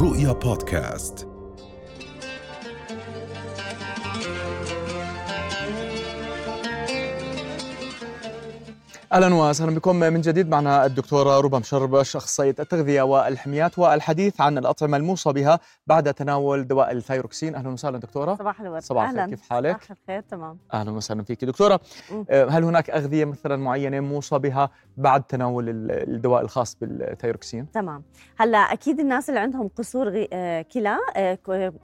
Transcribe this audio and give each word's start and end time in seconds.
رؤيا 0.00 0.32
بودكاست 0.32 1.28
أهلا 9.16 9.34
وسهلا 9.34 9.74
بكم. 9.74 9.96
من 9.96 10.20
جديد 10.20 10.48
معنا 10.48 10.86
الدكتوره 10.86 11.40
ربى 11.40 11.56
مشربش 11.58 12.16
اخصائيه 12.16 12.54
التغذية 12.58 13.02
والحميات 13.02 13.78
والحديث 13.78 14.40
عن 14.40 14.58
الأطعمة 14.58 14.96
الموصى 14.96 15.32
بها 15.32 15.60
بعد 15.86 16.14
تناول 16.14 16.66
دواء 16.66 16.92
الثايروكسين 16.92 17.54
أهلا 17.54 17.68
وسهلا 17.68 17.98
دكتورة. 17.98 18.34
صباح 18.34 18.60
الورد. 18.60 18.82
صباح 18.82 19.10
الخير. 19.10 19.26
كيف 19.28 19.50
حالك؟ 19.50 19.76
صباح 19.82 19.90
الخير 20.02 20.20
تمام. 20.20 20.58
أهلا 20.74 20.90
وسهلا 20.90 21.22
فيك 21.22 21.44
دكتورة. 21.44 21.80
آه، 22.30 22.44
هل 22.48 22.64
هناك 22.64 22.90
أغذية 22.90 23.24
مثلا 23.24 23.56
معينة 23.56 24.00
موصى 24.00 24.38
بها 24.38 24.70
بعد 24.96 25.22
تناول 25.22 25.68
ال- 25.68 25.90
الدواء 26.14 26.42
الخاص 26.42 26.76
بالثايروكسين 26.80 27.70
تمام. 27.70 28.02
هلأ 28.38 28.58
أكيد 28.58 29.00
الناس 29.00 29.28
اللي 29.28 29.40
عندهم 29.40 29.68
قصور 29.68 30.08
غي- 30.08 30.28
آه، 30.32 30.62
كلى 30.62 30.96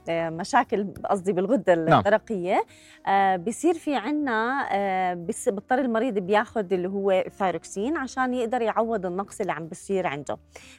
آه، 0.09 0.29
مشاكل 0.29 0.87
قصدي 1.09 1.33
بالغدة 1.33 1.75
نعم. 1.75 1.99
الدرقيه 1.99 2.65
آه، 3.07 3.35
بصير 3.35 3.73
في 3.73 3.95
عنا 3.95 5.13
بس 5.15 5.49
بضطر 5.49 5.79
المريض 5.79 6.13
بياخذ 6.19 6.73
اللي 6.73 6.87
هو 6.89 7.22
الثايروكسين 7.25 7.97
عشان 7.97 8.33
يقدر 8.33 8.61
يعوض 8.61 9.05
النقص 9.05 9.41
اللي 9.41 9.51
عم 9.51 9.67
بصير 9.67 10.07
عنده. 10.07 10.37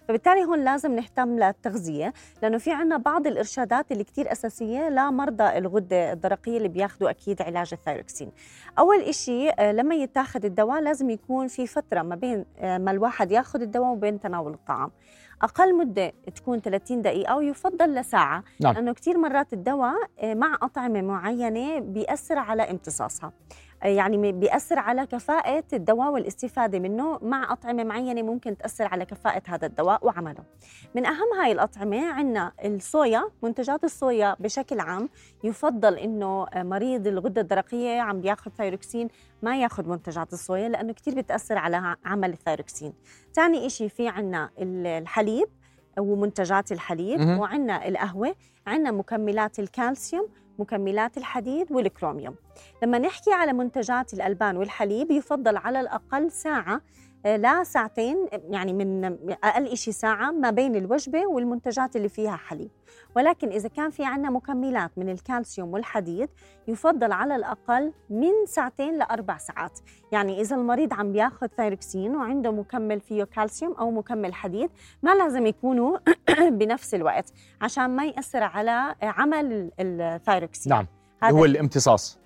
فبالتالي 0.08 0.44
هون 0.44 0.64
لازم 0.64 0.94
نهتم 0.96 1.38
للتغذية 1.38 2.12
لأنه 2.42 2.58
في 2.58 2.72
عنا 2.72 2.96
بعض 2.96 3.26
الإرشادات 3.26 3.92
اللي 3.92 4.04
كتير 4.04 4.32
أساسية 4.32 4.88
لمرضى 4.88 5.58
الغدة 5.58 6.12
الدرقية 6.12 6.56
اللي 6.56 6.68
بياخذوا 6.68 7.10
أكيد 7.10 7.42
علاج 7.42 7.68
الثايروكسين. 7.72 8.32
أول 8.78 9.00
إشي 9.00 9.50
آه، 9.50 9.72
لما 9.72 9.94
يتاخذ 9.94 10.44
الدواء 10.44 10.80
لازم 10.80 11.10
يكون 11.10 11.48
في 11.48 11.66
فترة 11.66 12.02
ما 12.02 12.14
بين 12.16 12.44
آه، 12.58 12.78
ما 12.78 12.90
الواحد 12.90 13.32
ياخذ 13.32 13.62
الدواء 13.62 13.92
وبين 13.92 14.20
تناول 14.20 14.52
الطعام. 14.52 14.90
أقل 15.42 15.76
مدة 15.76 16.12
تكون 16.36 16.60
30 16.60 17.02
دقيقة 17.02 17.36
ويفضل 17.36 17.94
لساعة 17.94 18.44
نعم. 18.60 18.74
لأنه 18.74 18.92
كثير 18.92 19.18
مرات 19.18 19.52
الدواء 19.52 19.94
آه، 20.18 20.34
مع 20.34 20.58
أطعمة 20.62 21.02
معينة 21.02 21.78
بيأثر 21.78 22.38
على 22.38 22.62
امتصاصها. 22.62 23.32
يعني 23.84 24.32
بيأثر 24.32 24.78
على 24.78 25.06
كفاءة 25.06 25.64
الدواء 25.72 26.10
والاستفادة 26.12 26.78
منه 26.78 27.18
مع 27.22 27.52
أطعمة 27.52 27.84
معينة 27.84 28.22
ممكن 28.22 28.56
تأثر 28.56 28.84
على 28.86 29.04
كفاءة 29.04 29.42
هذا 29.48 29.66
الدواء 29.66 30.06
وعمله 30.06 30.44
من 30.94 31.06
أهم 31.06 31.32
هاي 31.42 31.52
الأطعمة 31.52 32.12
عندنا 32.12 32.52
الصويا 32.64 33.24
منتجات 33.42 33.84
الصويا 33.84 34.36
بشكل 34.40 34.80
عام 34.80 35.08
يفضل 35.44 35.94
إنه 35.98 36.46
آه، 36.54 36.62
مريض 36.62 37.06
الغدة 37.06 37.40
الدرقية 37.40 38.00
عم 38.00 38.20
بياخذ 38.20 38.50
ثايروكسين 38.50 39.08
ما 39.42 39.60
ياخذ 39.60 39.88
منتجات 39.88 40.32
الصويا 40.32 40.68
لأنه 40.68 40.92
كتير 40.92 41.14
بتأثر 41.14 41.58
على 41.58 41.96
عمل 42.04 42.30
الثايروكسين 42.32 42.92
ثاني 43.34 43.66
إشي 43.66 43.88
في 43.88 44.08
عنا 44.08 44.50
ال- 44.58 44.86
الحليب 44.86 45.46
ومنتجات 45.98 46.72
الحليب. 46.72 47.20
وعندنا 47.38 47.88
القهوة 47.88 48.34
عندنا 48.66 48.90
مكملات 48.90 49.58
الكالسيوم 49.58 50.28
مكملات 50.58 51.16
الحديد 51.18 51.72
والكروميوم. 51.72 52.34
لما 52.82 52.98
نحكي 52.98 53.32
على 53.32 53.52
منتجات 53.52 54.14
الألبان 54.14 54.56
والحليب 54.56 55.10
يفضل 55.10 55.56
على 55.56 55.80
الأقل 55.80 56.30
ساعة 56.30 56.80
آه، 57.24 57.36
لا 57.36 57.64
ساعتين 57.64 58.28
يعني 58.50 58.72
من 58.72 59.04
أقل 59.44 59.66
إشي 59.66 59.92
ساعة 59.92 60.30
ما 60.30 60.50
بين 60.50 60.76
الوجبة 60.76 61.26
والمنتجات 61.26 61.96
اللي 61.96 62.08
فيها 62.08 62.36
حليب. 62.36 62.70
ولكن 63.16 63.48
إذا 63.48 63.68
كان 63.68 63.90
في 63.90 64.04
عنا 64.04 64.30
مكملات 64.30 64.90
من 64.96 65.08
الكالسيوم 65.08 65.72
والحديد 65.72 66.28
يفضل 66.68 67.12
على 67.12 67.36
الأقل 67.36 67.92
من 68.10 68.32
ساعتين 68.46 68.98
لأربع 68.98 69.38
ساعات. 69.38 69.78
يعني 70.12 70.40
إذا 70.40 70.56
المريض 70.56 70.94
عم 70.94 71.12
بياخذ 71.12 71.46
ثايروكسين 71.46 72.16
وعنده 72.16 72.52
مكمل 72.52 73.00
فيه 73.00 73.24
كالسيوم 73.24 73.72
أو 73.72 73.90
مكمل 73.90 74.34
حديد 74.34 74.70
ما 75.02 75.14
لازم 75.14 75.46
يكونوا 75.46 75.98
بنفس 76.58 76.94
الوقت 76.94 77.32
عشان 77.60 77.90
ما 77.90 78.04
يأثر 78.04 78.42
على 78.42 78.94
عمل 79.02 79.70
الثايروكسين. 79.80 80.72
نعم 80.72 80.86
هذا 81.22 81.36
هو 81.36 81.44
الامتصاص. 81.44 82.23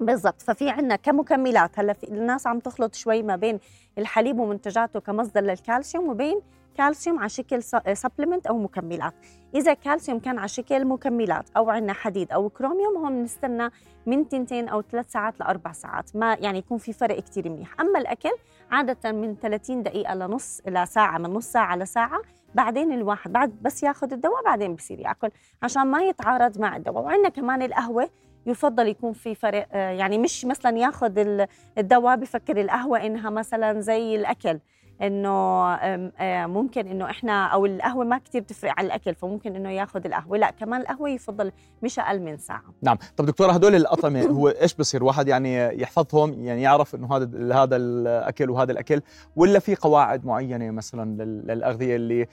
بالضبط. 0.00 0.42
ففي 0.42 0.70
عندنا 0.70 0.96
كمكملات. 0.96 1.78
هلا 1.78 1.92
في 1.92 2.08
الناس 2.08 2.46
عم 2.46 2.58
تخلط 2.58 2.94
شوي 2.94 3.22
ما 3.22 3.36
بين 3.36 3.58
الحليب 3.98 4.38
ومنتجاته 4.38 5.00
كمصدر 5.00 5.40
للكالسيوم 5.40 6.08
وبين 6.08 6.40
كالسيوم 6.76 7.18
على 7.18 7.28
شكل 7.28 7.62
supplement 7.92 8.46
أو 8.46 8.58
مكملات. 8.58 9.14
إذا 9.54 9.74
كالسيوم 9.74 10.18
كان 10.18 10.38
على 10.38 10.48
شكل 10.48 10.84
مكملات 10.84 11.50
أو 11.56 11.70
عندنا 11.70 11.92
حديد 11.92 12.32
أو 12.32 12.48
كروميوم 12.48 12.96
هون 12.96 13.12
بنستنى 13.12 13.70
من 14.06 14.28
تنتين 14.28 14.68
أو 14.68 14.82
ثلاث 14.82 15.12
ساعات 15.12 15.40
لأربع 15.40 15.72
ساعات. 15.72 16.16
ما 16.16 16.34
يعني 16.34 16.58
يكون 16.58 16.78
في 16.78 16.92
فرق 16.92 17.20
كتير 17.20 17.48
منيح. 17.48 17.80
أما 17.80 17.98
الأكل 17.98 18.32
عادة 18.70 19.12
من 19.12 19.36
30 19.36 19.82
دقيقة 19.82 20.14
لنص 20.14 20.60
لساعه 20.66 21.18
من 21.18 21.30
نص 21.30 21.46
ساعة 21.46 21.76
لساعه 21.76 22.20
بعدين 22.54 22.92
الواحد 22.92 23.32
بعد 23.32 23.56
بس 23.62 23.82
ياخذ 23.82 24.12
الدواء 24.12 24.44
بعدين 24.44 24.74
بصير 24.74 25.00
يأكل 25.00 25.30
عشان 25.62 25.86
ما 25.86 26.02
يتعارض 26.02 26.60
مع 26.60 26.76
الدواء. 26.76 27.04
وعندنا 27.04 27.28
كمان 27.28 27.62
القهوة. 27.62 28.10
يفضل 28.46 28.88
يكون 28.88 29.12
في 29.12 29.34
فرق 29.34 29.66
آه، 29.72 29.90
يعني 29.90 30.18
مش 30.18 30.44
مثلا 30.44 30.78
ياخذ 30.78 31.18
ال- 31.18 31.46
الدواء 31.78 32.16
بفكر 32.16 32.60
القهوة 32.60 33.06
إنها 33.06 33.30
مثلا 33.30 33.80
زي 33.80 34.16
الأكل 34.16 34.58
إنه 35.02 35.30
آه، 35.74 36.46
ممكن 36.46 36.86
إنه 36.88 37.10
إحنا 37.10 37.46
أو 37.46 37.66
القهوة 37.66 38.04
ما 38.04 38.18
كتير 38.18 38.42
تفرق 38.42 38.72
على 38.78 38.86
الأكل 38.86 39.14
فممكن 39.14 39.56
إنه 39.56 39.70
ياخذ 39.70 40.06
القهوة 40.06 40.38
لا 40.38 40.50
كمان 40.50 40.80
القهوة 40.80 41.08
يفضل 41.10 41.52
مش 41.82 41.98
أقل 41.98 42.20
من 42.20 42.38
ساعة. 42.38 42.62
نعم. 42.82 42.98
طب 43.16 43.26
دكتورة 43.26 43.52
هدول 43.52 43.74
الأطعمة 43.74 44.22
هو 44.22 44.48
إيش 44.48 44.74
بصير؟ 44.74 45.04
واحد 45.04 45.28
يعني 45.28 45.82
يحفظهم 45.82 46.44
يعني 46.44 46.62
يعرف 46.62 46.94
إنه 46.94 47.16
هذا 47.16 47.54
هذا 47.62 47.76
الأكل 47.76 48.50
وهذا 48.50 48.72
الأكل 48.72 49.00
ولا 49.36 49.58
في 49.58 49.74
قواعد 49.74 50.26
معينة 50.26 50.70
مثلا 50.70 51.22
لل- 51.22 51.46
للأغذية 51.46 51.96
اللي 51.96 52.26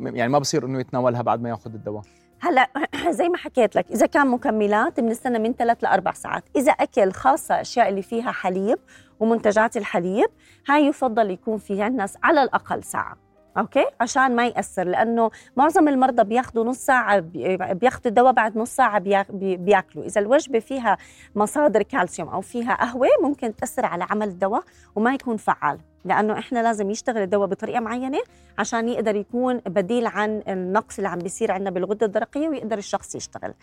يعني 0.00 0.28
ما 0.32 0.38
بصير 0.38 0.66
إنه 0.66 0.80
يتناولها 0.80 1.22
بعد 1.22 1.40
ما 1.42 1.48
ياخذ 1.48 1.74
الدواء؟ 1.74 2.02
هلا 2.42 2.70
زي 3.18 3.28
ما 3.28 3.36
حكيت 3.36 3.76
لك 3.76 3.90
إذا 3.90 4.06
كان 4.06 4.26
مكملات 4.26 5.00
بنستنى 5.00 5.38
من 5.38 5.52
ثلاث 5.52 5.84
لأربع 5.84 6.12
ساعات. 6.12 6.44
إذا 6.56 6.72
أكل 6.72 7.12
خاصة 7.12 7.60
أشياء 7.60 7.88
اللي 7.88 8.02
فيها 8.02 8.32
حليب 8.32 8.78
ومنتجات 9.20 9.76
الحليب 9.76 10.28
هاي 10.68 10.86
يفضل 10.86 11.30
يكون 11.30 11.58
في 11.58 11.82
عندنا 11.82 12.06
على 12.22 12.42
الأقل 12.42 12.84
ساعة. 12.84 13.16
أوكي؟ 13.58 13.84
عشان 14.00 14.36
ما 14.36 14.46
يأثر 14.46 14.84
لأنه 14.84 15.30
معظم 15.56 15.88
المرضى 15.88 16.24
بياخذوا 16.24 16.64
نص 16.64 16.78
ساعة 16.78 17.18
بي- 17.20 17.56
بياخذوا 17.56 18.06
الدواء 18.06 18.32
بعد 18.32 18.58
نص 18.58 18.70
ساعة 18.76 18.98
بيا- 18.98 19.26
بي- 19.30 19.56
بياكلوا. 19.56 20.04
إذا 20.04 20.20
الوجبة 20.20 20.58
فيها 20.58 20.96
مصادر 21.34 21.82
كالسيوم 21.82 22.28
أو 22.28 22.40
فيها 22.40 22.74
قهوة 22.74 23.08
ممكن 23.22 23.56
تأثر 23.56 23.86
على 23.86 24.06
عمل 24.10 24.28
الدواء 24.28 24.62
وما 24.96 25.14
يكون 25.14 25.36
فعال. 25.36 25.78
لأنه 26.04 26.38
إحنا 26.38 26.58
لازم 26.62 26.90
يشتغل 26.90 27.22
الدواء 27.22 27.48
بطريقة 27.48 27.80
معينة 27.80 28.18
عشان 28.58 28.88
يقدر 28.88 29.16
يكون 29.16 29.56
بديل 29.58 30.06
عن 30.06 30.42
النقص 30.48 30.96
اللي 30.98 31.08
عم 31.08 31.18
بيصير 31.18 31.52
عندنا 31.52 31.70
بالغدة 31.70 32.06
الدرقية 32.06 32.48
ويقدر 32.48 32.78
الشخص 32.78 33.14
يشتغل. 33.14 33.54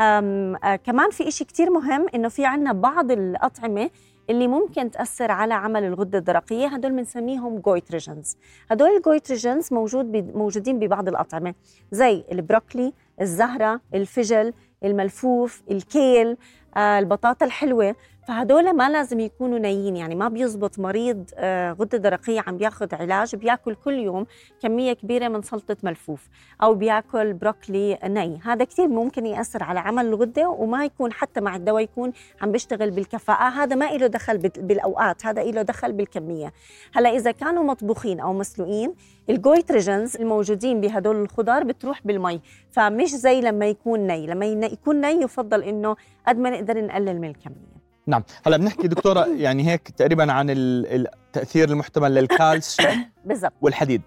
آه 0.00 0.76
كمان 0.84 1.10
في 1.10 1.28
إشي 1.28 1.44
كتير 1.44 1.70
مهم 1.70 2.06
إنه 2.14 2.28
في 2.28 2.46
عنا 2.46 2.72
بعض 2.72 3.10
الأطعمة 3.10 3.90
اللي 4.30 4.48
ممكن 4.48 4.90
تأثر 4.90 5.30
على 5.30 5.54
عمل 5.54 5.84
الغدة 5.84 6.18
الدرقية 6.18 6.66
هدول 6.66 6.92
بنسميهم 6.92 7.58
goitrogens 7.58 8.36
هدول 8.70 8.96
ال 8.96 9.03
goitrogens 9.03 9.72
موجود 9.72 10.36
موجودين 10.36 10.78
ببعض 10.78 11.08
الأطعمة 11.08 11.54
زي 11.92 12.24
البروكلي 12.32 12.92
الزهرة 13.20 13.80
الفجل 13.94 14.52
الملفوف 14.84 15.62
الكيل 15.70 16.36
آه 16.76 16.98
البطاطا 16.98 17.46
الحلوة. 17.46 17.96
فهدول 18.30 18.72
ما 18.72 18.90
لازم 18.90 19.20
يكونوا 19.20 19.58
نيين 19.58 19.96
يعني 19.96 20.14
ما 20.14 20.28
بيزبط 20.28 20.78
مريض 20.78 21.30
آه 21.34 21.72
غدة 21.72 21.98
درقية 21.98 22.44
عم 22.46 22.56
بياخد 22.56 22.94
علاج 22.94 23.36
بياكل 23.36 23.74
كل 23.74 23.94
يوم 23.94 24.26
كمية 24.62 24.92
كبيرة 24.92 25.28
من 25.28 25.42
سلطة 25.42 25.76
ملفوف 25.82 26.28
أو 26.62 26.74
بياكل 26.74 27.32
بروكلي 27.32 27.98
ني. 28.04 28.40
هذا 28.44 28.64
كثير 28.64 28.88
ممكن 28.88 29.26
يأثر 29.26 29.62
على 29.62 29.80
عمل 29.80 30.06
الغدة 30.06 30.48
وما 30.48 30.84
يكون 30.84 31.12
حتى 31.12 31.40
مع 31.40 31.56
الدواء 31.56 31.82
يكون 31.82 32.12
عم 32.42 32.52
بيشتغل 32.52 32.90
بالكفاءة. 32.90 33.48
هذا 33.48 33.76
ما 33.76 33.84
له 33.84 34.06
دخل 34.06 34.38
بال- 34.38 34.62
بالأوقات 34.62 35.26
هذا 35.26 35.42
له 35.42 35.62
دخل 35.62 35.92
بالكمية. 35.92 36.52
هلأ 36.94 37.16
إذا 37.16 37.30
كانوا 37.30 37.64
مطبوخين 37.64 38.20
أو 38.20 38.32
مسلوقين 38.32 38.94
ال 39.30 39.38
goitrogens 39.38 40.16
الموجودين 40.16 40.80
بهدول 40.80 41.16
الخضار 41.16 41.64
بتروح 41.64 42.06
بالمي. 42.06 42.40
فمش 42.70 43.08
زي 43.08 43.40
لما 43.40 43.66
يكون 43.66 44.00
ني 44.06 44.26
لما 44.26 44.46
يكون 44.46 45.00
ني 45.00 45.22
يفضل 45.22 45.62
إنه 45.62 45.96
قد 46.28 46.38
ما 46.38 46.50
نقدر 46.50 46.84
نقلل 46.86 47.20
من 47.20 47.28
الكمية. 47.28 47.79
نعم. 48.06 48.22
هلا 48.46 48.56
بنحكي 48.56 48.88
دكتورة 48.88 49.26
يعني 49.36 49.66
هيك 49.70 49.88
تقريبا 49.90 50.32
عن 50.32 50.50
ال- 50.50 51.06
التاثير 51.26 51.68
المحتمل 51.70 52.14
للكالسيوم 52.14 53.04
بالضبط. 53.24 53.52
والحديد. 53.60 54.02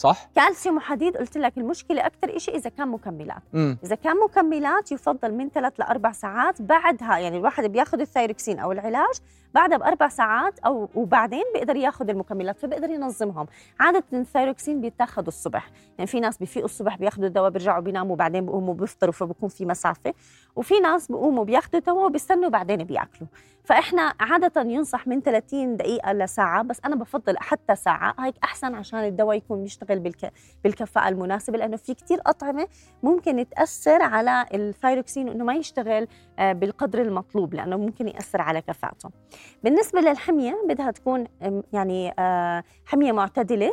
صح؟ 0.00 0.30
كالسيوم 0.34 0.76
وحديد 0.76 1.16
قلت 1.16 1.38
لك 1.38 1.58
المشكلة 1.58 2.06
أكثر 2.06 2.36
إشي 2.36 2.50
إذا 2.50 2.70
كان 2.70 2.88
مكملات. 2.88 3.42
امم 3.54 3.78
إذا 3.84 3.94
كان 3.94 4.16
مكملات 4.24 4.92
يفضل 4.92 5.34
من 5.34 5.48
ثلاث 5.48 5.72
لأربع 5.78 6.12
ساعات 6.12 6.62
بعدها 6.62 7.18
يعني 7.18 7.36
الواحد 7.36 7.64
بياخذ 7.64 8.00
الثايروكسين 8.00 8.58
أو 8.58 8.72
العلاج 8.72 9.14
بعدها 9.54 9.78
بأربع 9.78 10.08
ساعات 10.08 10.58
أو 10.58 10.88
وبعدين 10.94 11.42
بيقدر 11.54 11.76
ياخذ 11.76 12.10
المكملات 12.10 12.58
فبيقدر 12.58 12.90
ينظمهم. 12.90 13.46
عادة 13.80 14.04
الثايروكسين 14.12 14.80
بيتاخذ 14.80 15.26
الصبح. 15.26 15.70
يعني 15.98 16.06
في 16.06 16.20
ناس 16.20 16.38
بيفيقوا 16.38 16.64
الصبح 16.64 16.96
بياخذوا 16.96 17.26
الدواء 17.26 17.50
بيرجعوا 17.50 17.80
بيناموا 17.80 18.12
وبعدين 18.12 18.46
بيقوموا 18.46 18.74
بيفطروا 18.74 19.12
فبكون 19.12 19.48
في 19.48 19.66
مسافة. 19.66 20.14
وفي 20.56 20.80
ناس 20.80 21.08
بيقوموا 21.08 21.44
بياخذوا 21.44 21.80
الدواء 21.80 22.06
وبيستنوا 22.06 22.48
بعدين 22.48 22.76
بياكلوا. 22.76 23.28
فإحنا 23.70 24.14
عادة 24.20 24.62
ينصح 24.62 25.06
من 25.06 25.20
30 25.20 25.76
دقيقة 25.76 26.12
لساعه 26.12 26.62
بس 26.62 26.80
أنا 26.84 26.96
بفضل 26.96 27.38
حتى 27.38 27.76
ساعة. 27.76 28.14
هيك 28.18 28.34
أحسن 28.44 28.74
عشان 28.74 28.98
الدواء 28.98 29.36
يكون 29.36 29.64
يشتغل 29.64 29.98
بالك... 29.98 30.32
بالكفاءة 30.64 31.08
المناسبة 31.08 31.58
لأنه 31.58 31.76
في 31.76 31.94
كثير 31.94 32.20
أطعمة 32.26 32.68
ممكن 33.02 33.48
تأثر 33.48 34.02
على 34.02 34.46
الثايروكسين 34.54 35.28
إنه 35.28 35.44
ما 35.44 35.54
يشتغل 35.54 36.08
آه، 36.38 36.52
بالقدر 36.52 37.02
المطلوب 37.02 37.54
لأنه 37.54 37.76
ممكن 37.76 38.08
يأثر 38.08 38.40
على 38.40 38.60
كفاءته. 38.60 39.10
بالنسبة 39.64 40.00
للحمية 40.00 40.62
بدها 40.68 40.90
تكون 40.90 41.26
يعني 41.72 42.14
آه، 42.18 42.64
حمية 42.86 43.12
معتدلة. 43.12 43.72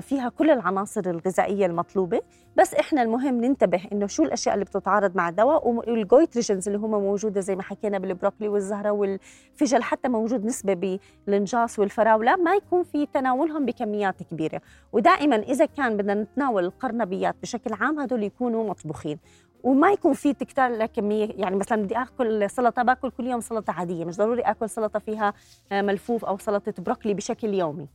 فيها 0.00 0.28
كل 0.28 0.50
العناصر 0.50 1.00
الغذائية 1.06 1.66
المطلوبة. 1.66 2.20
بس 2.56 2.74
إحنا 2.74 3.02
المهم 3.02 3.44
ننتبه 3.44 3.82
إنه 3.92 4.06
شو 4.06 4.22
الأشياء 4.22 4.54
اللي 4.54 4.64
بتتعارض 4.64 5.16
مع 5.16 5.28
الدواء 5.28 5.68
والجويتريجنز 5.68 6.68
اللي 6.68 6.78
هم 6.78 6.90
موجودة 6.90 7.40
زي 7.40 7.56
ما 7.56 7.62
حكينا 7.62 7.98
بالبروكلي 7.98 8.48
والزهرة 8.48 8.90
والفجل 8.90 9.82
حتى 9.82 10.08
موجود 10.08 10.44
نسبة 10.44 10.98
بالنجاص 11.26 11.78
والفراولة 11.78 12.36
ما 12.36 12.54
يكون 12.54 12.82
في 12.82 13.06
تناولهم 13.06 13.66
بكميات 13.66 14.22
كبيرة. 14.22 14.60
ودائما 14.92 15.36
إذا 15.36 15.64
كان 15.64 15.96
بدنا 15.96 16.14
نتناول 16.14 16.64
القرنبيات 16.64 17.36
بشكل 17.42 17.74
عام 17.74 18.00
هدول 18.00 18.22
يكونوا 18.22 18.70
مطبوخين. 18.70 19.18
وما 19.62 19.90
يكون 19.92 20.12
في 20.12 20.32
تكتار 20.32 20.86
كمية 20.86 21.28
يعني 21.36 21.56
مثلا 21.56 21.82
بدي 21.82 21.96
آكل 21.96 22.50
سلطة 22.50 22.82
باكل 22.82 23.10
كل 23.10 23.26
يوم 23.26 23.40
سلطة 23.40 23.72
عادية. 23.72 24.04
مش 24.04 24.16
ضروري 24.16 24.42
آكل 24.42 24.70
سلطة 24.70 24.98
فيها 24.98 25.34
ملفوف 25.72 26.24
أو 26.24 26.38
سلطة 26.38 26.74
بروكلي 26.78 27.14
بشكل 27.14 27.54
يومي. 27.54 27.88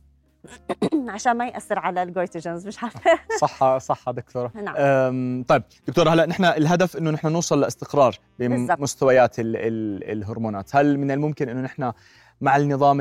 عشان 1.14 1.32
ما 1.32 1.46
يأثر 1.46 1.78
على 1.78 2.02
الجويتوجينز 2.02 2.66
مش 2.66 2.82
عارفة. 2.82 3.00
صح 3.42 3.78
صح 3.78 4.10
دكتورة. 4.10 4.50
نعم. 4.54 5.44
طيب 5.48 5.62
دكتورة 5.88 6.10
هلا 6.10 6.26
نحن 6.26 6.44
الهدف 6.44 6.96
إنه 6.96 7.10
نحن 7.10 7.28
نوصل 7.28 7.60
لإستقرار 7.60 8.18
بمستويات 8.38 9.38
ال 9.38 9.56
ال 9.56 10.10
الهرمونات. 10.12 10.76
هل 10.76 10.98
من 10.98 11.10
الممكن 11.10 11.48
إنه 11.48 11.60
نحن 11.60 11.92
مع 12.40 12.56
النظام 12.56 12.98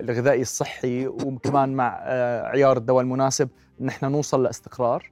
الغذائي 0.00 0.42
الصحي 0.42 1.06
وكمان 1.06 1.74
مع 1.74 1.98
آه، 2.02 2.46
عيار 2.46 2.76
الدواء 2.76 3.02
المناسب 3.02 3.48
نحن 3.80 4.06
نوصل 4.12 4.42
لإستقرار؟ 4.42 5.10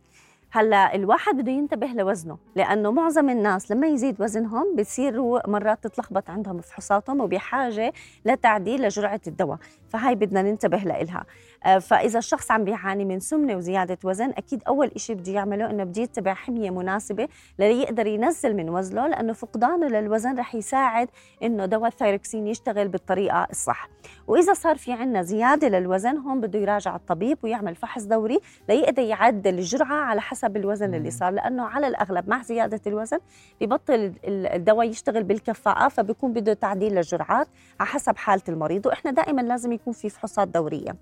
هلا 0.57 0.95
الواحد 0.95 1.37
بده 1.37 1.53
ينتبه 1.53 1.87
لوزنه 1.87 2.39
لأنه 2.57 2.91
معظم 2.91 3.31
الناس 3.31 3.71
لما 3.71 3.87
يزيد 3.87 4.21
وزنهم 4.21 4.77
بتصيروا 4.77 5.51
مرات 5.51 5.85
تتلخبط 5.85 6.31
عندهم 6.31 6.61
فحوصاتهم 6.61 7.21
وبحاجة 7.21 7.93
لتعديل 8.25 8.83
لجرعة 8.83 9.21
الدواء 9.27 9.59
فهاي 9.89 10.15
بدنا 10.15 10.43
ننتبه 10.43 10.77
لها 10.79 11.19
آه، 11.19 11.27
فإذا 11.65 12.19
الشخص 12.19 12.51
عم 12.51 12.65
بيعاني 12.65 13.05
من 13.05 13.21
سمنة 13.21 13.57
وزيادة 13.57 13.99
وزن 14.05 14.31
أكيد 14.31 14.63
أول 14.69 14.91
شيء 14.97 15.17
بده 15.17 15.33
يعمله 15.33 15.71
إنه 15.71 15.85
بده 15.85 16.03
يتبع 16.03 16.35
حمية 16.35 16.71
مناسبة 16.71 17.29
ليقدر 17.59 18.07
ينزل 18.07 18.57
من 18.57 18.71
وزنه 18.71 19.07
لأنه 19.07 19.33
فقدانه 19.33 19.87
للوزن 19.87 20.39
رح 20.39 20.55
يساعد 20.55 21.09
إنه 21.43 21.67
دواء 21.67 21.89
الثايروكسين 21.89 22.47
يشتغل 22.47 22.89
بالطريقة 22.89 23.47
الصح. 23.51 23.89
وإذا 24.27 24.53
صار 24.53 24.77
في 24.77 24.93
عندنا 24.93 25.23
زيادة 25.23 25.69
للوزن 25.69 26.17
هون 26.17 26.41
بده 26.41 26.59
يراجع 26.59 26.97
الطبيب 26.97 27.39
ويعمل 27.43 27.75
فحص 27.75 28.03
دوري 28.03 28.39
ليقدر 28.69 29.03
يعدل 29.03 29.55
الجرعة 29.59 29.95
على 29.97 30.21
حسب 30.21 30.57
الوزن 30.57 30.95
اللي 30.95 31.11
صار 31.11 31.31
لأنه 31.33 31.65
على 31.65 31.87
الأغلب 31.87 32.29
مع 32.29 32.43
زيادة 32.43 32.81
الوزن 32.87 33.19
ببطل 33.61 34.13
الدواء 34.25 34.89
يشتغل 34.89 35.23
بالكفاءة 35.23 35.89
فبيكون 35.89 36.33
بده 36.33 36.55
تعديل 36.55 36.95
للجرعات 36.95 37.49
على 37.81 37.89
حسب 37.89 38.17
حالة 38.17 38.43
المريض 38.49 38.87
وإحنا 38.87 39.11
دائما 39.11 39.41
لازم 39.41 39.73
يكون 39.73 39.93
في 39.93 40.09
فحوصات 40.09 40.49
دورية. 40.49 40.97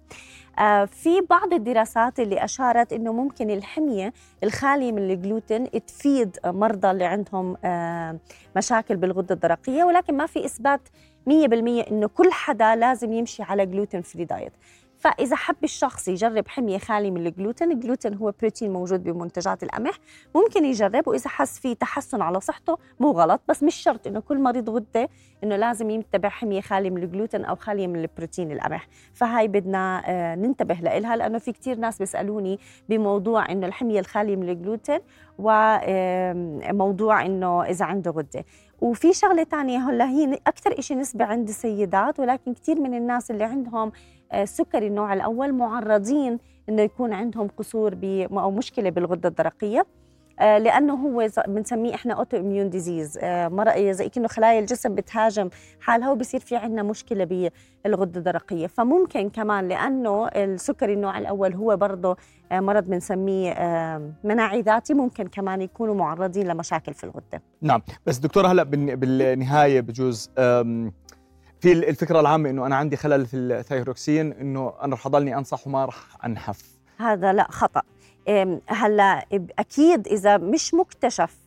آه، 0.52 0.52
في 0.87 1.21
بعض 1.31 1.53
الدراسات 1.53 2.21
اللي 2.21 2.45
أشارت 2.45 2.93
أنه 2.93 3.13
ممكن 3.13 3.51
الحمية 3.51 4.13
الخالية 4.45 4.93
من 4.93 5.11
الجلوتين 5.11 5.71
تفيد 5.71 6.37
مرضى 6.45 6.91
اللي 6.91 7.05
عندهم 7.05 7.57
آه، 7.65 8.19
مشاكل 8.57 8.97
بالغدة 8.97 9.35
الدرقية 9.35 9.85
ولكن 9.85 10.17
ما 10.17 10.27
في 10.27 10.45
إثبات 10.45 10.81
100% 11.29 11.33
إنه 11.91 12.09
كل 12.09 12.33
حدا 12.33 12.77
لازم 12.77 13.13
يمشي 13.13 13.43
على 13.43 13.67
gluten 13.67 14.03
free 14.03 14.25
diet 14.25 14.53
فإذا 15.03 15.37
حب 15.37 15.57
الشخص 15.65 16.09
يجرب 16.09 16.49
حمية 16.49 16.79
خالي 16.79 17.11
من 17.11 17.27
الجلوتين 17.27 17.73
الجلوتين 17.73 18.15
هو 18.15 18.33
بروتين 18.41 18.73
موجود 18.73 19.05
بمنتجات 19.05 19.63
القمح 19.63 19.99
ممكن 20.35 20.65
يجرب 20.65 21.09
وإذا 21.09 21.29
حس 21.29 21.59
في 21.59 21.75
تحسن 21.75 22.23
على 22.23 22.41
صحته 22.41 22.79
مو 23.01 23.11
غلط 23.11 23.41
بس 23.49 23.63
مش 23.63 23.75
شرط 23.75 24.07
إنه 24.07 24.21
كل 24.21 24.39
مريض 24.39 24.71
غدة 24.71 25.09
إنه 25.45 25.57
لازم 25.57 25.91
يتبع 25.91 26.29
حمية 26.29 26.61
خالية 26.61 26.91
من 26.91 27.03
الجلوتين 27.03 27.45
أو 27.45 27.57
خالية 27.57 27.87
من 27.87 28.01
البروتين 28.01 28.53
القمح. 28.53 28.89
فهاي 29.15 29.49
بدنا 29.49 30.03
آه، 30.07 30.35
ننتبه 30.35 30.75
لها 30.75 31.17
لأنه 31.17 31.39
في 31.39 31.53
كثير 31.53 31.79
ناس 31.79 31.99
بيسألوني 31.99 32.59
بموضوع 32.89 33.51
إنه 33.51 33.67
الحمية 33.67 34.01
الخالية 34.01 34.37
من 34.37 34.49
الجلوتين 34.49 35.01
وموضوع 35.39 37.27
إنه 37.27 37.63
إذا 37.63 37.85
عنده 37.85 38.11
غدة. 38.11 38.45
وفي 38.81 39.13
شغلة 39.13 39.45
ثانية 39.45 39.79
هلأ 39.79 40.09
هي 40.09 40.39
أكثر 40.47 40.81
شيء 40.81 40.99
نسبة 40.99 41.25
عند 41.25 41.49
السيدات 41.49 42.21
ولكن 42.21 42.55
كثير 42.55 42.81
من 42.81 42.95
الناس 42.95 43.31
اللي 43.31 43.45
عندهم 43.45 43.93
آه، 44.33 44.45
سكري 44.45 44.87
النوع 44.87 45.13
الأول 45.13 45.53
معرضين 45.53 46.39
إنه 46.69 46.83
يكون 46.83 47.13
عندهم 47.13 47.49
قصور 47.49 47.95
أو 48.33 48.51
مشكلة 48.51 48.91
بالغدة 48.91 49.29
الدرقية 49.29 49.87
آه، 50.41 50.59
لأنه 50.59 50.95
هو 50.95 51.29
بنسميه 51.49 51.95
إحنا 51.95 52.15
autoimmune 52.15 52.71
disease 52.71 53.19
زي 53.93 54.09
كأنه 54.09 54.29
خلايا 54.29 54.61
الجسم 54.61 54.95
بتهاجم 54.95 55.51
حالها 55.81 56.11
وبصير 56.11 56.41
في 56.41 56.57
عندنا 56.57 56.83
مشكلة 56.83 57.51
بالغدة 57.85 58.19
الدرقية. 58.19 58.67
فممكن 58.67 59.31
كمان 59.31 59.69
لأنه 59.69 60.29
السكري 60.29 60.93
النوع 60.93 61.19
الأول 61.19 61.55
هو 61.55 61.77
برضه 61.77 62.17
آه، 62.53 62.61
مرض 62.61 62.85
بنسميه 62.85 63.53
مناعي 64.25 64.61
ذاتي 64.61 64.95
ممكن 64.95 65.27
كمان 65.27 65.63
يكونوا 65.63 65.95
معرضين 65.95 66.49
لمشاكل 66.49 66.95
في 66.95 67.05
الغدة. 67.05 67.43
نعم. 67.63 67.83
بس 68.07 68.19
دكتور 68.19 68.47
هلا 68.47 68.63
بالنهاية 68.63 69.81
بجوز 69.81 70.31
في 71.63 71.73
الفكرة 71.73 72.21
العامة 72.21 72.51
إنه 72.51 72.67
أنا 72.67 72.77
عندي 72.77 72.97
خلل 72.97 73.27
في 73.27 73.37
الثايروكسين 73.37 74.33
إنه 74.33 74.73
أنا 74.83 74.95
رح 74.95 75.07
أضلني 75.07 75.37
أنصح 75.39 75.67
وما 75.67 75.85
رح 75.85 76.25
أنحف. 76.25 76.63
هذا 76.99 77.33
لا 77.33 77.47
خطأ. 77.51 77.83
هلأ 78.67 79.27
أكيد 79.59 80.09
إذا 80.09 80.37
مش 80.37 80.75
مكتشف 80.75 81.39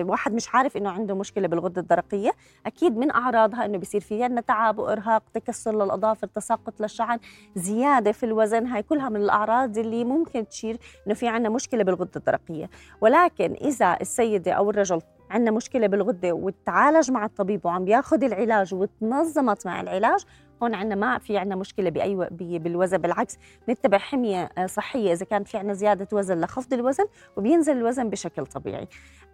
الواحد 0.00 0.34
مش 0.34 0.54
عارف 0.54 0.76
إنه 0.76 0.90
عنده 0.90 1.14
مشكلة 1.14 1.48
بالغدة 1.48 1.80
الدرقية 1.80 2.32
أكيد 2.66 2.96
من 2.96 3.10
أعراضها 3.10 3.64
إنه 3.64 3.78
بيصير 3.78 4.00
في 4.00 4.24
عندنا 4.24 4.40
تعب 4.40 4.78
وإرهاق 4.78 5.22
تكسر 5.34 5.84
للأظافر 5.84 6.26
تساقط 6.26 6.80
للشعر 6.80 7.18
زيادة 7.56 8.12
في 8.12 8.26
الوزن. 8.26 8.66
هاي 8.66 8.82
كلها 8.82 9.08
من 9.08 9.20
الأعراض 9.20 9.78
اللي 9.78 10.04
ممكن 10.04 10.48
تشير 10.48 10.78
إنه 11.06 11.14
في 11.14 11.28
عندنا 11.28 11.48
مشكلة 11.48 11.84
بالغدة 11.84 12.10
الدرقية. 12.16 12.70
ولكن 13.00 13.56
إذا 13.60 13.98
السيدة 14.00 14.52
أو 14.52 14.70
الرجل 14.70 15.00
عندنا 15.30 15.50
مشكلة 15.50 15.86
بالغدة 15.86 16.32
وتعالج 16.32 17.10
مع 17.10 17.24
الطبيب 17.24 17.66
وعم 17.66 17.84
بياخذ 17.84 18.24
العلاج 18.24 18.74
وتنظمت 18.74 19.66
مع 19.66 19.80
العلاج 19.80 20.24
هون 20.62 20.74
عندنا 20.74 20.94
ما 20.94 21.18
في 21.18 21.38
عندنا 21.38 21.56
مشكلة 21.56 21.90
بأي 21.90 22.58
بالوزن 22.58 22.98
بالعكس 22.98 23.38
نتبع 23.68 23.98
حمية 23.98 24.50
آه، 24.58 24.66
صحية 24.66 25.12
إذا 25.12 25.24
كان 25.24 25.44
في 25.44 25.56
عندنا 25.56 25.74
زيادة 25.74 26.08
وزن 26.12 26.40
لخفض 26.40 26.72
الوزن 26.72 27.04
وبينزل 27.36 27.76
الوزن 27.76 28.10
بشكل 28.10 28.46
طبيعي. 28.46 28.88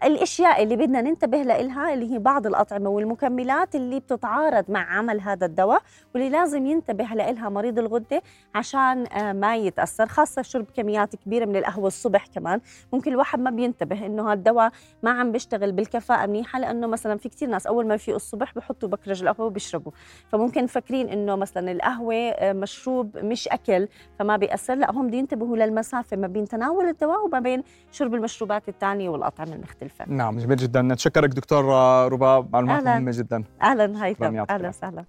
الأشياء 0.04 0.62
اللي 0.62 0.76
بدنا 0.76 1.00
ننتبه 1.00 1.42
لها 1.42 1.94
اللي 1.94 2.12
هي 2.12 2.18
بعض 2.18 2.46
الأطعمة 2.46 2.90
والمكملات 2.90 3.74
اللي 3.74 4.00
بتتعارض 4.00 4.64
مع 4.68 4.96
عمل 4.98 5.20
هذا 5.20 5.46
الدواء 5.46 5.82
واللي 6.14 6.28
لازم 6.28 6.66
ينتبه 6.66 7.04
لها 7.04 7.48
مريض 7.48 7.78
الغدة 7.78 8.22
عشان 8.54 9.06
آه، 9.06 9.32
ما 9.32 9.56
يتأثر 9.56 10.06
خاصة 10.06 10.42
شرب 10.42 10.66
كميات 10.76 11.16
كبيرة 11.16 11.44
من 11.44 11.56
القهوة 11.56 11.86
الصبح 11.86 12.26
كمان. 12.26 12.60
ممكن 12.92 13.12
الواحد 13.12 13.40
ما 13.40 13.50
بينتبه 13.50 14.06
إنه 14.06 14.26
هذا 14.26 14.32
الدواء 14.32 14.70
ما 15.02 15.10
عم 15.10 15.32
بيشتغل 15.32 15.72
بالكفاءة 15.72 16.26
منيحة 16.26 16.58
لأنه 16.58 16.86
مثلا 16.86 17.18
في 17.18 17.28
كثير 17.28 17.48
ناس 17.48 17.66
أول 17.66 17.86
ما 17.86 17.94
يفيقوا 17.94 18.16
الصبح 18.16 18.54
بحطوا 18.54 18.88
بكرج 18.88 19.22
القهوة 19.22 19.46
وبيشربوا. 19.46 19.92
فممكن 20.28 20.64
مفكرين 20.64 21.08
إنه 21.14 21.36
مثلا 21.36 21.72
القهوة 21.72 22.14
آه، 22.14 22.52
مشروب 22.52 23.18
مش 23.18 23.48
أكل 23.48 23.88
فما 24.18 24.36
بيأثر. 24.36 24.74
لا 24.74 24.90
هم 24.90 25.06
بده 25.06 25.16
ينتبهوا 25.18 25.56
للمسافة 25.56 26.16
ما 26.16 26.26
بين 26.26 26.44
تناول 26.48 26.84
الدواء 26.88 27.24
وما 27.26 27.40
بين 27.40 27.62
شرب 27.92 28.14
المشروبات 28.14 28.68
الثانية 28.68 29.08
والأطعمة 29.08 29.52
المختلفة. 29.52 30.04
نعم 30.08 30.38
جميل 30.38 30.56
جدا. 30.56 30.82
نتشكرك 30.82 31.28
دكتور 31.30 31.64
رباب 32.12 32.52
معلومات 32.52 32.84
مهمة 32.84 33.12
جدا. 33.14 33.44
أهلا 33.62 34.04
هيثم 34.06 34.24
أهلا 34.50 34.68
وسهلا. 34.68 35.04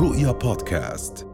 رؤيا 0.00 0.32
بودكاست. 0.32 1.27